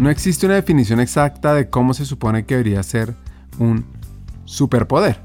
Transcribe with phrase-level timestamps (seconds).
[0.00, 3.14] No existe una definición exacta de cómo se supone que debería ser
[3.58, 3.84] un
[4.46, 5.20] superpoder.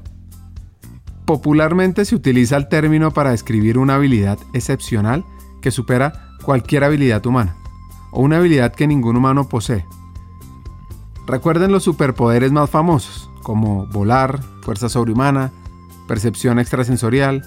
[1.24, 5.24] Popularmente se utiliza el término para describir una habilidad excepcional
[5.62, 7.56] que supera cualquier habilidad humana,
[8.12, 9.86] o una habilidad que ningún humano posee.
[11.26, 15.52] Recuerden los superpoderes más famosos, como volar, fuerza sobrehumana,
[16.06, 17.42] percepción extrasensorial,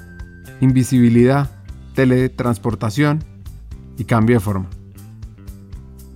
[0.61, 1.51] invisibilidad,
[1.93, 3.23] teletransportación
[3.99, 4.78] y cambio de forma.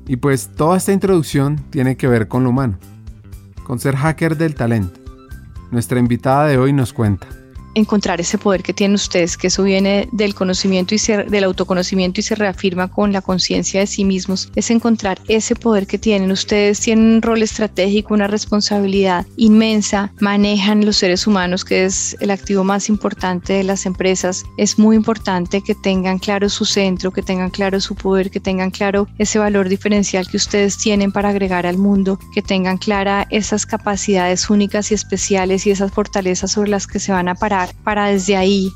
[0.07, 2.77] Y pues toda esta introducción tiene que ver con lo humano,
[3.65, 4.99] con ser hacker del talento.
[5.71, 7.27] Nuestra invitada de hoy nos cuenta
[7.75, 12.23] encontrar ese poder que tienen ustedes, que eso viene del conocimiento y del autoconocimiento y
[12.23, 16.31] se reafirma con la conciencia de sí mismos, es encontrar ese poder que tienen.
[16.31, 22.31] Ustedes tienen un rol estratégico, una responsabilidad inmensa, manejan los seres humanos, que es el
[22.31, 24.43] activo más importante de las empresas.
[24.57, 28.71] Es muy importante que tengan claro su centro, que tengan claro su poder, que tengan
[28.71, 33.65] claro ese valor diferencial que ustedes tienen para agregar al mundo, que tengan clara esas
[33.65, 38.07] capacidades únicas y especiales y esas fortalezas sobre las que se van a parar para
[38.07, 38.71] desde ahí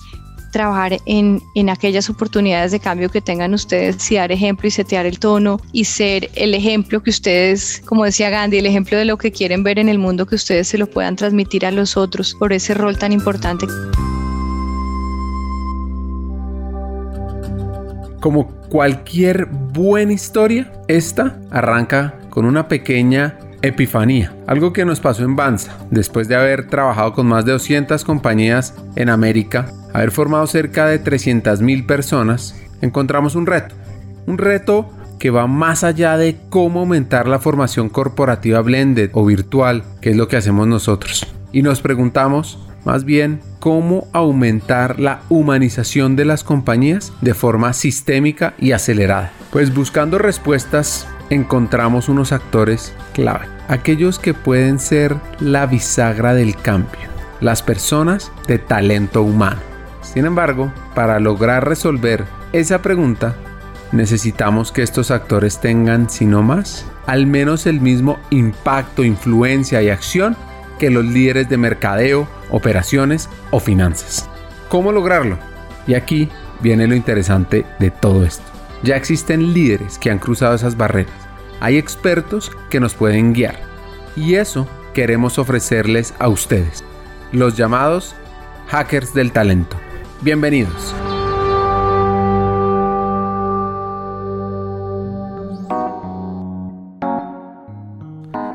[0.52, 5.06] trabajar en, en, aquellas oportunidades de cambio que tengan ustedes y dar ejemplo y setear
[5.06, 9.18] el tono y ser el ejemplo que ustedes, como decía Gandhi, el ejemplo de lo
[9.18, 12.34] que quieren ver en el mundo, que ustedes se lo puedan transmitir a los otros
[12.34, 13.68] por ese rol tan importante.
[18.20, 25.36] Como cualquier buena historia, esta arranca con una pequeña epifanía, algo que nos pasó en
[25.36, 30.86] Banza, después de haber trabajado con más de 200 compañías en América, haber formado cerca
[30.86, 33.76] de 300.000 personas, encontramos un reto,
[34.26, 39.84] un reto que va más allá de cómo aumentar la formación corporativa blended o virtual,
[40.02, 41.26] que es lo que hacemos nosotros.
[41.52, 48.54] Y nos preguntamos, más bien, cómo aumentar la humanización de las compañías de forma sistémica
[48.60, 49.32] y acelerada.
[49.52, 57.10] Pues buscando respuestas encontramos unos actores clave, aquellos que pueden ser la bisagra del cambio,
[57.42, 59.60] las personas de talento humano.
[60.02, 63.36] Sin embargo, para lograr resolver esa pregunta,
[63.92, 69.90] necesitamos que estos actores tengan, si no más, al menos el mismo impacto, influencia y
[69.90, 70.36] acción
[70.80, 74.30] que los líderes de mercadeo, operaciones o finanzas.
[74.70, 75.38] ¿Cómo lograrlo?
[75.88, 76.30] Y aquí
[76.62, 78.57] viene lo interesante de todo esto.
[78.84, 81.14] Ya existen líderes que han cruzado esas barreras.
[81.60, 83.60] Hay expertos que nos pueden guiar.
[84.16, 86.84] Y eso queremos ofrecerles a ustedes,
[87.32, 88.16] los llamados
[88.68, 89.78] hackers del talento.
[90.22, 90.94] Bienvenidos.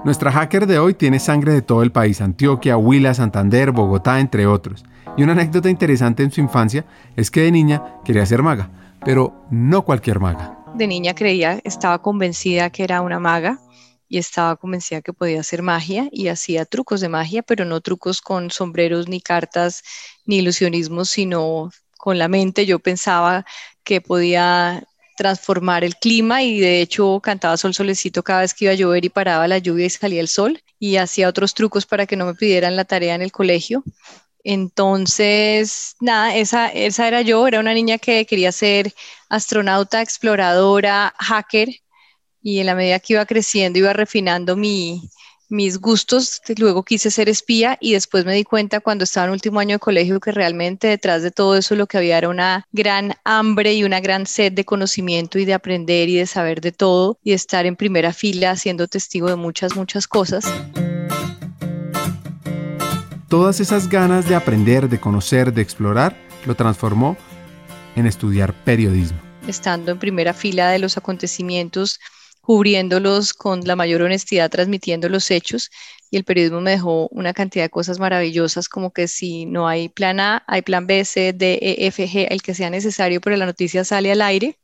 [0.04, 4.46] Nuestra hacker de hoy tiene sangre de todo el país, Antioquia, Huila, Santander, Bogotá, entre
[4.46, 4.84] otros.
[5.16, 6.84] Y una anécdota interesante en su infancia
[7.16, 8.70] es que de niña quería ser maga,
[9.04, 10.58] pero no cualquier maga.
[10.74, 13.60] De niña creía, estaba convencida que era una maga
[14.08, 18.20] y estaba convencida que podía hacer magia y hacía trucos de magia, pero no trucos
[18.20, 19.82] con sombreros ni cartas
[20.26, 22.66] ni ilusionismos, sino con la mente.
[22.66, 23.44] Yo pensaba
[23.84, 24.86] que podía
[25.16, 29.04] transformar el clima y de hecho cantaba sol solecito cada vez que iba a llover
[29.04, 32.26] y paraba la lluvia y salía el sol y hacía otros trucos para que no
[32.26, 33.84] me pidieran la tarea en el colegio.
[34.44, 38.92] Entonces, nada, esa, esa era yo, era una niña que quería ser
[39.28, 41.68] astronauta, exploradora, hacker,
[42.42, 45.08] y en la medida que iba creciendo iba refinando mi,
[45.52, 49.60] mis gustos, luego quise ser espía y después me di cuenta cuando estaba en último
[49.60, 53.14] año de colegio que realmente detrás de todo eso lo que había era una gran
[53.22, 57.18] hambre y una gran sed de conocimiento y de aprender y de saber de todo
[57.22, 60.46] y de estar en primera fila siendo testigo de muchas, muchas cosas.
[63.32, 67.16] Todas esas ganas de aprender, de conocer, de explorar, lo transformó
[67.96, 69.18] en estudiar periodismo.
[69.48, 71.98] Estando en primera fila de los acontecimientos
[72.42, 75.70] cubriéndolos con la mayor honestidad, transmitiendo los hechos.
[76.10, 79.88] Y el periodismo me dejó una cantidad de cosas maravillosas, como que si no hay
[79.88, 83.36] plan A, hay plan B, C, D, E, F, G, el que sea necesario, pero
[83.36, 84.58] la noticia sale al aire.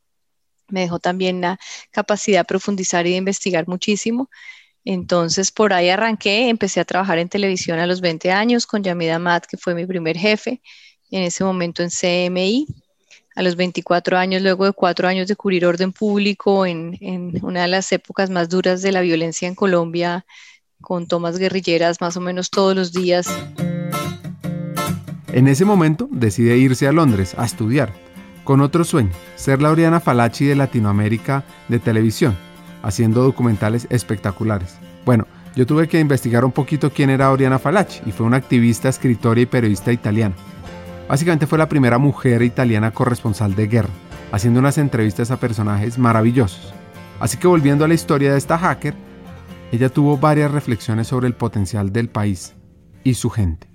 [0.69, 1.59] Me dejó también la
[1.91, 4.29] capacidad de profundizar y de investigar muchísimo.
[4.91, 9.19] Entonces, por ahí arranqué, empecé a trabajar en televisión a los 20 años con Yamida
[9.19, 10.63] Mat, que fue mi primer jefe,
[11.11, 12.67] en ese momento en CMI
[13.37, 16.97] a los 24 años, luego de cuatro años de cubrir orden público en,
[17.43, 20.25] una de las épocas más duras de la violencia en Colombia,
[20.81, 23.29] con tomas guerrilleras más o menos todos los días.
[25.35, 27.93] En ese momento decide irse a Londres a estudiar,
[28.43, 32.48] con otro sueño, ser la Oriana Falachi de Latinoamérica de televisión,
[32.83, 34.77] haciendo documentales espectaculares.
[35.05, 35.27] Bueno,
[35.57, 39.41] yo tuve que investigar un poquito quién era Oriana Falachi y fue una activista, escritora
[39.41, 40.35] y periodista italiana.
[41.09, 43.89] Básicamente fue la primera mujer italiana corresponsal de guerra,
[44.31, 46.73] haciendo unas entrevistas a personajes maravillosos.
[47.19, 48.95] Así que volviendo a la historia de esta hacker,
[49.73, 52.55] ella tuvo varias reflexiones sobre el potencial del país
[53.03, 53.69] y su gente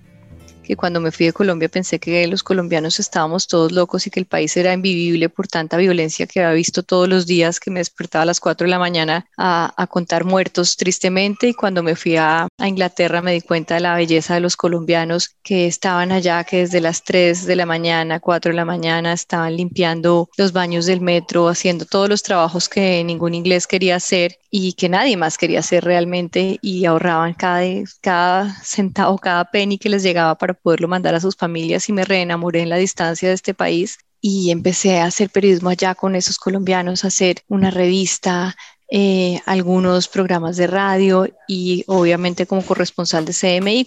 [0.64, 4.20] que cuando me fui de Colombia pensé que los colombianos estábamos todos locos y que
[4.20, 7.80] el país era invivible por tanta violencia que había visto todos los días, que me
[7.80, 11.50] despertaba a las 4 de la mañana a, contar muertos tristemente.
[11.50, 14.56] Y cuando me fui a, a, Inglaterra me di cuenta de la belleza de los
[14.56, 19.14] colombianos que estaban allá, que desde las 3 de la mañana, 4 de la mañana
[19.14, 24.40] estaban limpiando los baños del metro, haciendo todos los trabajos que ningún inglés quería hacer
[24.50, 27.64] y que nadie más quería hacer realmente y ahorraban cada,
[28.02, 32.06] cada centavo, cada penny que les llegaba para poderlo mandar a sus familias y me
[32.06, 36.38] reenamoré en la distancia de este país y empecé a hacer periodismo allá con esos
[36.38, 38.56] colombianos, a hacer una revista,
[38.90, 43.86] eh, algunos programas de radio y obviamente como corresponsal de CMI.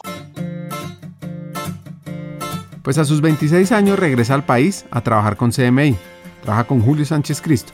[2.82, 5.96] Pues a sus 26 años regresa al país a trabajar con CMI.
[6.42, 7.72] Trabaja con Julio Sánchez Cristo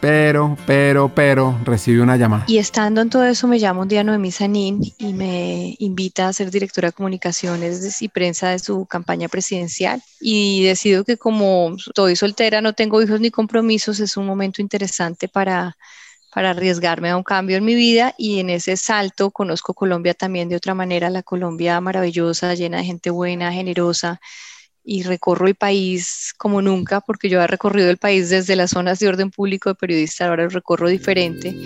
[0.00, 2.44] pero, pero, pero, recibe una llamada.
[2.46, 6.32] Y estando en todo eso, me llama un día Noemí Sanín y me invita a
[6.32, 10.02] ser directora de comunicaciones y prensa de su campaña presidencial.
[10.20, 15.28] Y decido que como estoy soltera, no tengo hijos ni compromisos, es un momento interesante
[15.28, 15.76] para,
[16.32, 20.48] para arriesgarme a un cambio en mi vida y en ese salto conozco Colombia también
[20.48, 24.20] de otra manera, la Colombia maravillosa, llena de gente buena, generosa,
[24.84, 28.98] y recorro el país como nunca, porque yo he recorrido el país desde las zonas
[28.98, 31.56] de orden público de periodista, ahora lo recorro diferente.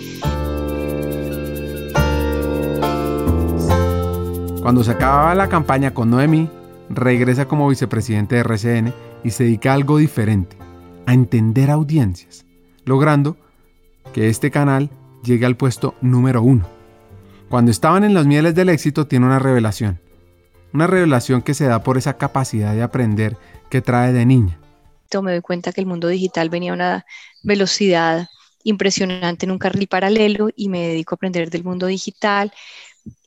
[4.61, 6.49] Cuando se acababa la campaña con Noemi,
[6.89, 10.57] regresa como vicepresidente de RCN y se dedica a algo diferente,
[11.05, 12.45] a entender audiencias,
[12.83, 13.37] logrando
[14.13, 14.89] que este canal
[15.23, 16.65] llegue al puesto número uno.
[17.49, 19.99] Cuando estaban en las mieles del éxito, tiene una revelación.
[20.75, 23.37] Una revelación que se da por esa capacidad de aprender
[23.69, 24.59] que trae de niña.
[25.23, 27.05] Me doy cuenta que el mundo digital venía a una
[27.43, 28.27] velocidad
[28.65, 32.51] impresionante en un carril paralelo y me dedico a aprender del mundo digital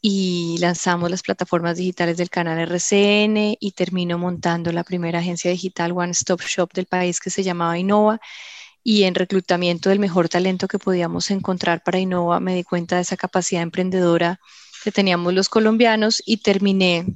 [0.03, 5.93] y lanzamos las plataformas digitales del canal RCN y termino montando la primera agencia digital
[5.93, 8.21] One Stop Shop del país que se llamaba Innova
[8.85, 13.03] y en reclutamiento del mejor talento que podíamos encontrar para Innova me di cuenta de
[13.03, 14.39] esa capacidad emprendedora
[14.85, 17.07] que teníamos los colombianos y terminé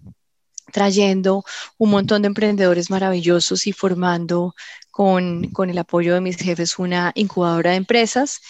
[0.72, 1.44] trayendo
[1.78, 4.54] un montón de emprendedores maravillosos y formando
[4.90, 8.40] con, con, el apoyo de mis jefes una incubadora de empresas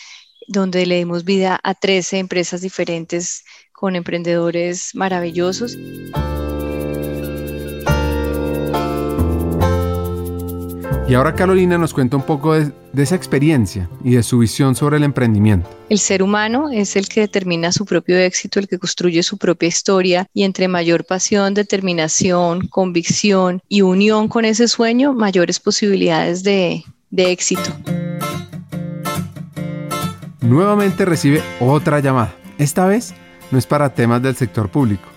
[0.48, 5.76] donde le dimos vida a 13 empresas diferentes con emprendedores maravillosos.
[11.12, 14.96] Y ahora Carolina nos cuenta un poco de, esa experiencia y de su visión sobre
[14.96, 15.68] el emprendimiento.
[15.90, 19.68] El ser humano es el que determina su propio éxito, el que construye su propia
[19.68, 26.82] historia y entre mayor pasión, determinación, convicción y unión con ese sueño, mayores posibilidades de,
[27.10, 27.70] de éxito.
[30.40, 32.34] Nuevamente recibe otra llamada.
[32.56, 33.12] Esta vez
[33.50, 35.10] no es para temas del sector público,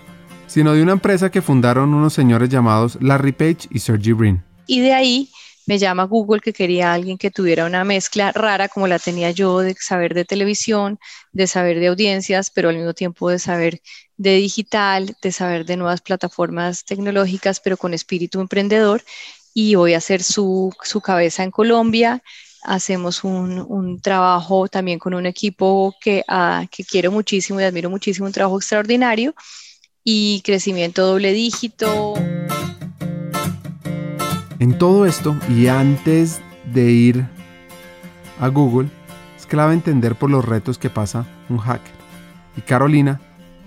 [0.46, 4.42] sino de una empresa que fundaron unos señores llamados Larry Page y Sergey Brin.
[4.66, 5.30] Y de ahí
[5.66, 9.58] me llama Google que quería alguien que tuviera una mezcla rara como la tenía yo
[9.58, 10.98] de saber de televisión,
[11.32, 13.82] de saber de audiencias, pero al mismo tiempo de saber
[14.16, 19.02] de digital, de saber de nuevas plataformas tecnológicas, pero con espíritu emprendedor.
[19.52, 22.22] Y voy a hacer su, su cabeza en Colombia.
[22.62, 27.90] Hacemos un, un, trabajo también con un equipo que, uh, que quiero muchísimo y admiro
[27.90, 29.34] muchísimo, un trabajo extraordinario
[30.04, 32.14] y crecimiento doble dígito.
[34.66, 37.24] En todo esto, y antes de ir
[38.40, 38.88] a Google,
[39.36, 41.94] es clave entender por los retos que pasa un hacker.
[42.56, 43.20] Y Carolina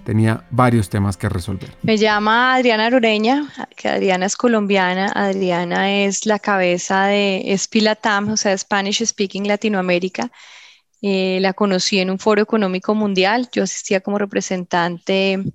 [0.03, 1.71] tenía varios temas que resolver.
[1.83, 8.35] Me llama Adriana Aroreña, que Adriana es colombiana, Adriana es la cabeza de Espilatam, o
[8.35, 10.29] sea, Spanish Speaking Latinoamérica.
[11.01, 15.45] Eh, la conocí en un foro económico mundial, yo asistía como representante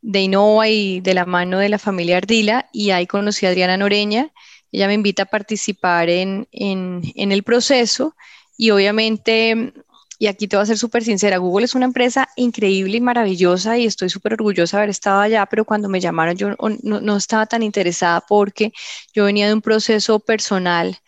[0.00, 3.76] de Innova y de la mano de la familia Ardila y ahí conocí a Adriana
[3.76, 4.32] Noreña
[4.72, 8.16] ella me invita a participar en, el proceso
[8.56, 9.74] y obviamente,
[10.18, 13.76] y aquí te voy a ser súper sincera, Google es una empresa increíble y maravillosa
[13.78, 17.46] y estoy súper orgullosa de haber estado allá, pero cuando me llamaron yo no, estaba
[17.46, 18.72] tan interesada porque
[19.14, 20.98] yo venía de un proceso personal.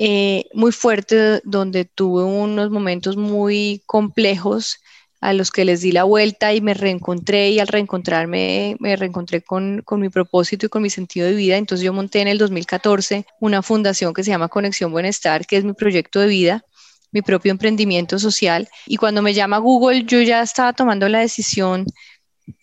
[0.00, 4.78] Eh, muy fuerte donde tuve unos momentos muy complejos
[5.20, 9.42] a los que les di la vuelta y me reencontré y al reencontrarme me reencontré
[9.42, 11.56] con, con, mi propósito y con mi sentido de vida.
[11.56, 15.64] Entonces yo monté en el 2014 una fundación que se llama Conexión Buenestar, que es
[15.64, 16.64] mi proyecto de vida
[17.10, 21.86] mi propio emprendimiento social y cuando me llama Google yo ya estaba tomando la decisión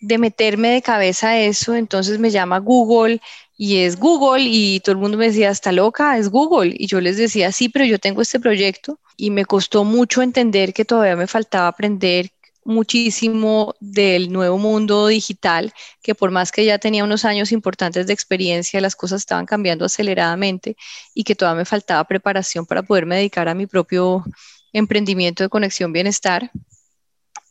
[0.00, 3.20] de meterme de cabeza a eso, entonces me llama Google
[3.56, 6.74] y es Google y todo el mundo me decía, está loca, es Google.
[6.76, 10.74] Y yo les decía, sí, pero yo tengo este proyecto y me costó mucho entender
[10.74, 12.30] que todavía me faltaba aprender
[12.66, 18.12] muchísimo del nuevo mundo digital, que por más que ya tenía unos años importantes de
[18.12, 20.76] experiencia, las cosas estaban cambiando aceleradamente
[21.14, 24.24] y que todavía me faltaba preparación para poderme dedicar a mi propio
[24.72, 26.50] emprendimiento de conexión bienestar.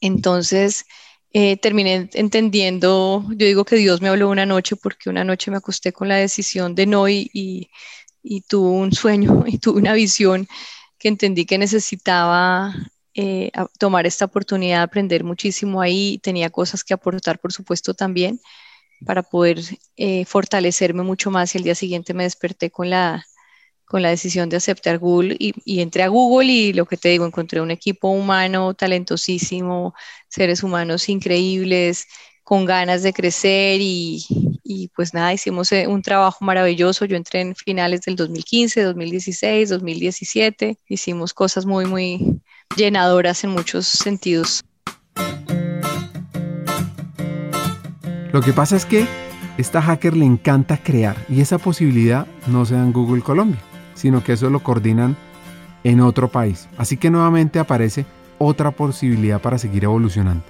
[0.01, 0.85] Entonces,
[1.31, 5.57] eh, terminé entendiendo, yo digo que Dios me habló una noche porque una noche me
[5.57, 7.69] acosté con la decisión de no y, y,
[8.21, 10.47] y tuve un sueño y tuve una visión
[10.97, 12.73] que entendí que necesitaba
[13.15, 16.19] eh, tomar esta oportunidad de aprender muchísimo ahí.
[16.21, 18.39] Tenía cosas que aportar, por supuesto, también
[19.05, 19.59] para poder
[19.97, 23.25] eh, fortalecerme mucho más y el día siguiente me desperté con la,
[23.85, 27.09] con la decisión de aceptar Google y, y, entré a Google y lo que te
[27.09, 29.93] digo, encontré un equipo humano talentosísimo,
[30.29, 32.07] seres humanos increíbles,
[32.43, 34.23] con ganas de crecer y,
[34.63, 37.05] y pues nada, hicimos eh, un trabajo maravilloso.
[37.05, 40.77] Yo entré en finales del 2015, 2016, 2017.
[40.87, 42.41] Hicimos cosas muy, muy
[42.75, 44.63] llenadoras en muchos sentidos.
[48.31, 49.07] Lo que pasa es que
[49.57, 53.61] esta hacker le encanta crear y esa posibilidad no se da en Google Colombia,
[53.93, 55.15] sino que eso lo coordinan
[55.85, 56.67] en otro país.
[56.77, 58.05] Así que nuevamente aparece
[58.37, 60.43] otra posibilidad para seguir evolucionando.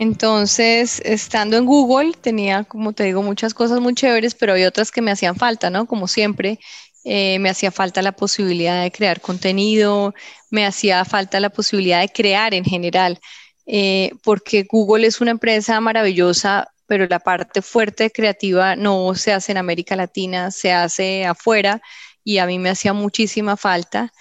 [0.00, 4.90] Entonces, estando en Google, tenía, como te digo, muchas cosas muy chéveres, pero hay otras
[4.90, 5.86] que me hacían falta, ¿no?
[5.86, 6.58] Como siempre,
[7.04, 10.14] eh, me hacía falta la posibilidad de crear contenido,
[10.50, 13.20] me hacía falta la posibilidad de crear en general,
[13.66, 19.52] eh, porque Google es una empresa maravillosa, pero la parte fuerte creativa no se hace
[19.52, 21.80] en América Latina, se hace afuera
[22.24, 24.12] y a mí me hacía muchísima falta.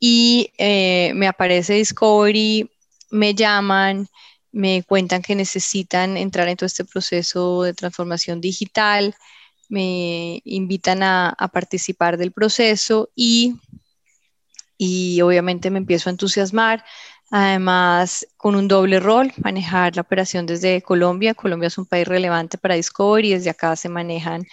[0.00, 2.70] Y eh, me aparece Discovery,
[3.10, 4.08] me llaman
[4.52, 9.14] me cuentan que necesitan entrar en todo este proceso de transformación digital,
[9.68, 13.56] me invitan a, participar del proceso y,
[14.76, 16.84] y obviamente me empiezo a entusiasmar.
[17.30, 21.34] Además, con un doble rol, manejar la operación desde Colombia.
[21.34, 24.46] Colombia es un país relevante para Discovery, desde acá se manejan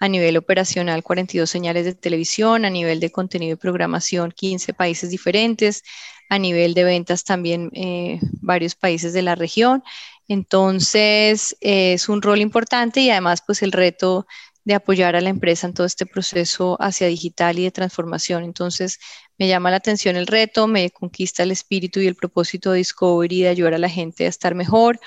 [0.00, 5.10] a nivel operacional 42 señales de televisión, a nivel de contenido y programación 15 países
[5.10, 5.84] diferentes,
[6.28, 9.84] a nivel de ventas también eh, varios países de la región.
[10.26, 14.26] Entonces, es un rol importante y además, pues el reto
[14.64, 18.44] de apoyar a la empresa en todo este proceso hacia digital y de transformación.
[18.44, 18.98] Entonces,
[19.38, 23.42] me llama la atención el reto, me conquista el espíritu y el propósito de Discovery
[23.42, 25.00] de ayudar a la gente a estar mejor.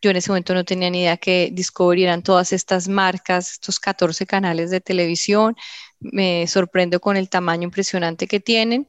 [0.00, 3.78] Yo en ese momento no tenía ni idea que Discovery eran todas estas marcas, estos
[3.78, 5.56] 14 canales de televisión.
[6.00, 8.88] Me sorprendo con el tamaño impresionante que tienen.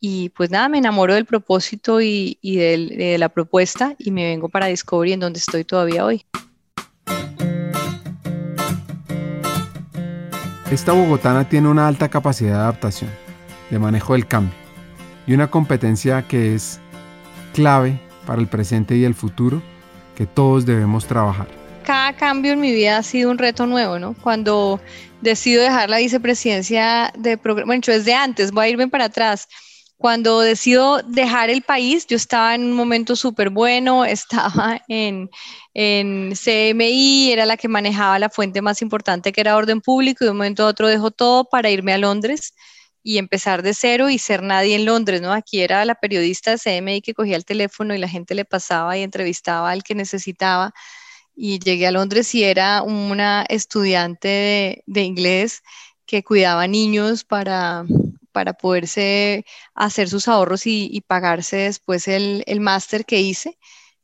[0.00, 4.66] Y pues nada, me enamoro del propósito y, de la propuesta y me vengo para
[4.66, 6.24] Discovery en donde estoy todavía hoy.
[10.70, 13.10] Esta bogotana tiene una alta capacidad de adaptación,
[13.70, 14.52] de manejo del cambio
[15.26, 16.78] y una competencia que es
[17.54, 19.62] clave para el presente y el futuro
[20.14, 21.46] que todos debemos trabajar.
[21.84, 24.14] Cada cambio en mi vida ha sido un reto nuevo, ¿no?
[24.20, 24.78] Cuando
[25.22, 29.48] decido dejar la vicepresidencia de programa, bueno, desde antes, voy a irme para atrás
[29.98, 35.28] cuando decido dejar el país, yo estaba en un momento súper bueno, estaba en,
[35.74, 40.26] en, CMI, era la que manejaba la fuente más importante que era orden público, y
[40.26, 42.54] de un momento a otro dejo todo para irme a Londres
[43.02, 45.32] y empezar de cero y ser nadie en Londres, ¿no?
[45.32, 48.96] Aquí era la periodista de CMI que cogía el teléfono y la gente le pasaba
[48.96, 50.72] y entrevistaba al que necesitaba.
[51.34, 55.62] Y llegué a Londres y era una estudiante de, de inglés
[56.06, 57.84] que cuidaba niños para,
[58.32, 59.44] para poderse
[59.74, 63.58] hacer sus ahorros y, pagarse después el, el máster que hice.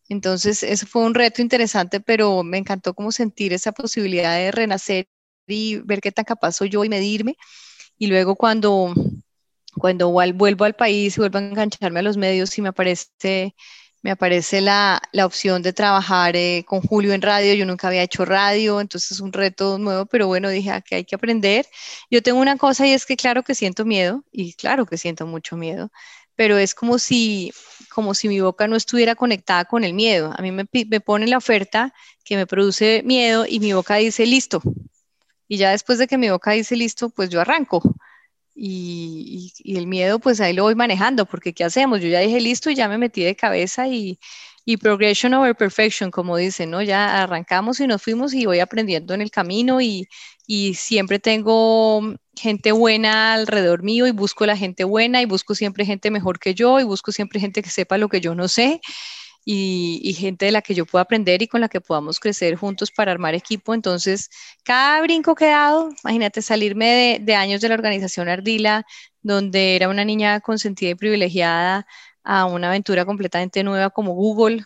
[0.09, 5.09] Entonces, eso fue un reto interesante, pero me encantó como sentir esa posibilidad de renacer
[5.47, 7.37] y ver qué tan capaz soy yo y medirme.
[7.99, 8.93] Y luego cuando,
[9.79, 13.55] cuando vuelvo al país y vuelvo a engancharme a los medios y me aparece
[14.05, 17.55] me aparece la, la opción de trabajar eh, con Julio en radio.
[17.55, 20.97] Yo nunca había hecho radio, entonces es un reto nuevo, pero bueno, dije ah, que
[20.97, 21.67] hay que aprender.
[22.11, 25.27] Yo tengo una cosa y es que claro que siento miedo, y claro que siento
[25.27, 25.91] mucho miedo,
[26.37, 27.51] pero es como si,
[27.89, 30.35] como si mi boca no estuviera conectada con el miedo.
[30.37, 31.95] A mí me, me pone la oferta
[32.25, 34.61] que me produce miedo y mi boca dice listo.
[35.49, 37.81] Y ya después de que mi boca dice listo, pues yo arranco.
[38.55, 42.01] Y, el miedo, pues ahí lo voy manejando, porque ¿qué hacemos?
[42.01, 44.19] Yo ya dije listo y ya me metí de cabeza y,
[44.65, 46.83] y progression over perfection, como dicen, ¿no?
[46.83, 50.09] Ya arrancamos y nos fuimos y voy aprendiendo en el camino y,
[50.47, 55.85] y siempre tengo gente buena alrededor mío y busco la gente buena y busco siempre
[55.85, 58.81] gente mejor que yo y busco siempre gente que sepa lo que yo no sé
[59.45, 62.91] y, gente de la que yo pueda aprender y con la que podamos crecer juntos
[62.91, 63.75] para armar equipo.
[63.75, 64.31] Entonces,
[64.63, 68.87] cada brinco que he dado, imagínate salirme de, años de la organización Ardila,
[69.23, 71.87] donde era una niña consentida y privilegiada,
[72.25, 74.65] a una aventura completamente nueva como Google,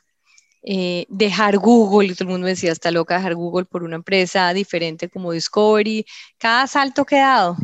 [0.62, 4.52] eh, dejar Google, y todo el mundo decía, está loca dejar Google por una empresa
[4.52, 6.06] diferente como Discovery,
[6.38, 7.56] cada salto que he dado,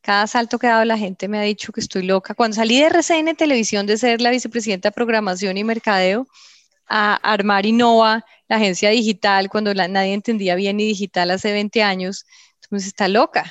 [0.00, 2.34] cada salto que he dado la gente me ha dicho que estoy loca.
[2.34, 6.26] Cuando salí de RCN Televisión de ser la vicepresidenta de programación y mercadeo,
[6.88, 12.26] a armar Innova, la agencia digital, cuando nadie entendía bien ni digital hace 20 años,
[12.62, 13.44] entonces está loca,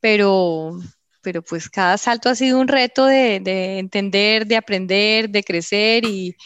[0.00, 0.78] pero,
[1.22, 6.04] pero pues cada salto ha sido un reto de, de entender, de aprender, de crecer
[6.04, 6.36] y,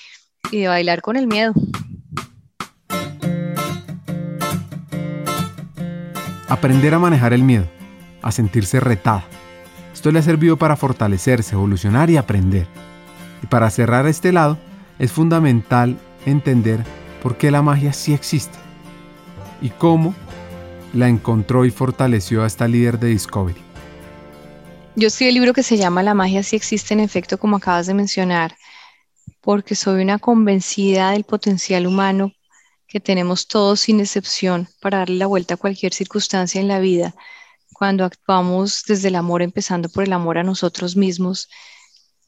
[0.50, 1.52] y de bailar con el miedo.
[6.48, 7.68] Aprender a manejar el miedo,
[8.22, 9.24] a sentirse retada.
[9.92, 12.66] Esto le ha servido para fortalecerse, evolucionar y aprender.
[13.42, 14.58] Y para cerrar este lado,
[14.98, 16.84] es fundamental entender
[17.22, 18.58] por qué la magia sí existe
[19.60, 20.14] y cómo
[20.92, 23.60] la encontró y fortaleció a esta líder de Discovery.
[24.96, 27.86] Yo escribí el libro que se llama La magia sí existe en efecto, como acabas
[27.86, 28.56] de mencionar,
[29.40, 32.32] porque soy una convencida del potencial humano
[32.86, 37.14] que tenemos todos sin excepción para darle la vuelta a cualquier circunstancia en la vida,
[37.72, 41.48] cuando actuamos desde el amor, empezando por el amor a nosotros mismos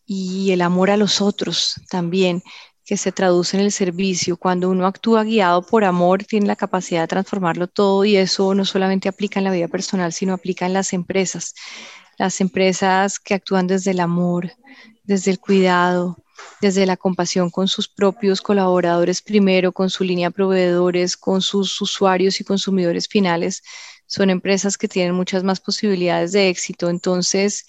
[0.06, 2.42] y el amor a los otros también,
[2.84, 4.36] que se traduce en el servicio.
[4.36, 8.64] Cuando uno actúa guiado por amor, tiene la capacidad de transformarlo todo y eso no
[8.64, 11.54] solamente aplica en la vida personal, sino aplica en las empresas.
[12.18, 14.52] Las empresas que actúan desde el amor,
[15.04, 16.18] desde el cuidado,
[16.60, 21.80] desde la compasión con sus propios colaboradores primero, con su línea de proveedores, con sus
[21.80, 23.62] usuarios y consumidores finales,
[24.06, 26.90] son empresas que tienen muchas más posibilidades de éxito.
[26.90, 27.64] Entonces,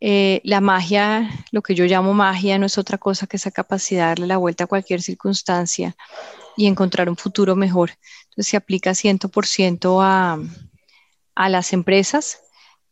[0.00, 4.04] eh, la magia, lo que yo llamo magia, no es otra cosa que esa capacidad
[4.04, 5.94] de darle la vuelta a cualquier circunstancia
[6.56, 7.90] y encontrar un futuro mejor.
[8.30, 10.38] Entonces se aplica 100% a,
[11.34, 12.40] a las empresas.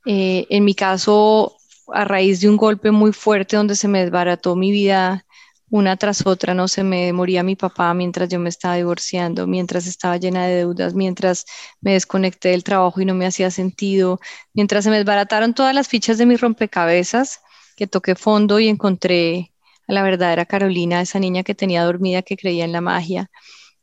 [0.05, 1.57] Eh, en mi caso,
[1.93, 5.25] a raíz de un golpe muy fuerte donde se me desbarató mi vida
[5.71, 9.87] una tras otra, no se me moría mi papá mientras yo me estaba divorciando, mientras
[9.87, 11.45] estaba llena de deudas, mientras
[11.81, 14.21] me desconecté del trabajo y no me hacía sentido,
[14.55, 17.41] mientras se me desbarataron todas las fichas de mis rompecabezas,
[17.77, 19.53] que toqué fondo y encontré
[19.87, 23.31] a la verdadera Carolina, esa niña que tenía dormida, que creía en la magia.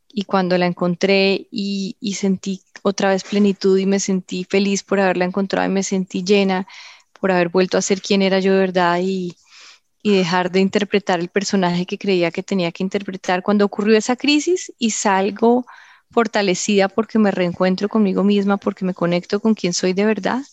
[0.09, 4.99] Y cuando la encontré y, y sentí otra vez plenitud y me sentí feliz por
[4.99, 6.67] haberla encontrado y me sentí llena
[7.19, 9.35] por haber vuelto a ser quien era yo de verdad y,
[10.05, 13.41] y dejar de interpretar el personaje que creía que tenía que interpretar.
[13.41, 15.65] Cuando ocurrió esa crisis y salgo
[16.11, 20.43] fortalecida porque me reencuentro conmigo misma, porque me conecto con quien soy de verdad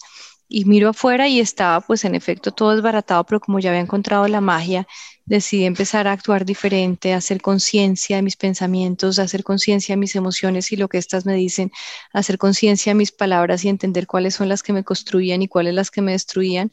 [0.49, 4.27] y miro afuera y estaba pues en efecto todo desbaratado, pero como ya había encontrado
[4.27, 4.87] la magia,
[5.27, 9.99] decidí empezar a actuar diferente, a hacer conciencia de mis pensamientos, a hacer conciencia de
[9.99, 11.71] mis emociones y lo que éstas me dicen,
[12.15, 15.49] a hacer conciencia de mis palabras y entender cuáles son las que me construían y
[15.49, 16.71] cuáles las que me destruían.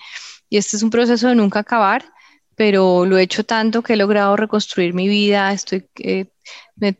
[0.50, 2.14] Y este es un proceso de nunca acabar
[2.60, 6.26] pero lo he hecho tanto que he logrado reconstruir mi vida, estoy, eh,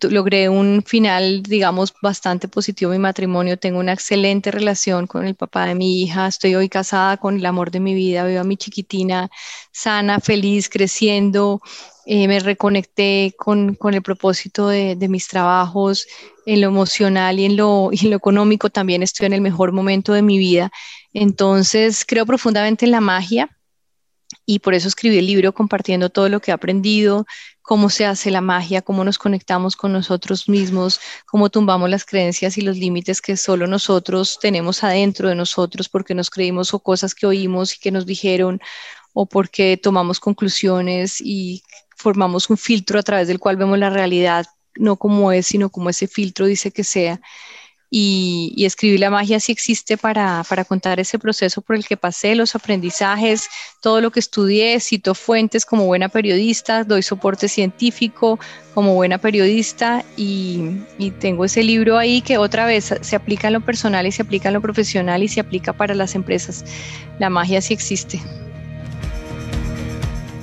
[0.04, 5.36] logré un final, digamos, bastante positivo en mi matrimonio, tengo una excelente relación con el
[5.36, 8.46] papá de mi hija, estoy hoy casada con el amor de mi vida, veo a
[8.46, 9.30] mi chiquitina
[9.74, 11.62] sana, feliz, creciendo,
[12.06, 16.08] eh, me reconecté con, con el propósito de, mis trabajos,
[16.46, 20.38] en lo emocional y en lo económico también estoy en el mejor momento de mi
[20.38, 20.72] vida.
[21.12, 23.59] Entonces, creo profundamente en la magia
[24.50, 27.28] y por eso escribí el libro compartiendo todo lo que he aprendido,
[27.62, 32.58] cómo se hace la magia, cómo nos conectamos con nosotros mismos, cómo tumbamos las creencias
[32.58, 37.14] y los límites que solo nosotros tenemos adentro de nosotros porque nos creímos o cosas
[37.14, 38.60] que oímos y que nos dijeron
[39.14, 41.62] o porque tomamos conclusiones y
[41.96, 45.92] formamos un filtro a través del cual vemos la realidad no como es, sino como
[45.92, 47.22] ese filtro dice que sea
[47.90, 51.98] y, y escribir la magia sí existe para, para, contar ese proceso por el que
[51.98, 53.48] pasé, los aprendizajes,
[53.82, 58.40] todo lo que estudié, cito fuentes como buena periodista, doy soporte científico
[58.74, 63.54] como buena periodista y, y tengo ese libro ahí que otra vez se aplica en
[63.54, 66.64] lo personal y se aplica en lo profesional y se aplica para las empresas.
[67.20, 68.22] La magia sí existe.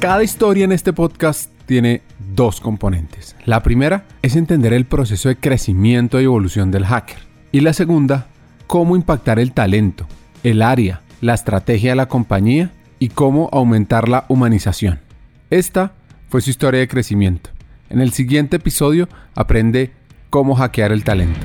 [0.00, 3.34] Cada historia en este podcast tiene dos componentes.
[3.44, 7.25] La primera es entender el proceso de crecimiento y evolución del hacker.
[7.56, 8.26] Y la segunda,
[8.66, 10.06] cómo impactar el talento,
[10.42, 15.00] el área, la estrategia de la compañía y cómo aumentar la humanización.
[15.48, 15.92] Esta
[16.28, 17.48] fue su historia de crecimiento.
[17.88, 19.90] En el siguiente episodio aprende
[20.28, 21.40] cómo hackear el talento.